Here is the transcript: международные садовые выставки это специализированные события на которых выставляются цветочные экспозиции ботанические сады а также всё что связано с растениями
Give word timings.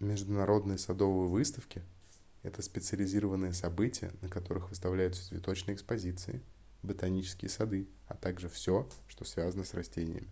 международные 0.00 0.76
садовые 0.76 1.30
выставки 1.30 1.82
это 2.42 2.60
специализированные 2.60 3.54
события 3.54 4.12
на 4.20 4.28
которых 4.28 4.68
выставляются 4.68 5.24
цветочные 5.28 5.76
экспозиции 5.76 6.42
ботанические 6.82 7.48
сады 7.48 7.88
а 8.06 8.14
также 8.18 8.50
всё 8.50 8.86
что 9.08 9.24
связано 9.24 9.64
с 9.64 9.72
растениями 9.72 10.28